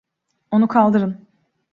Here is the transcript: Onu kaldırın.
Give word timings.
Onu 0.51 0.67
kaldırın. 0.67 1.27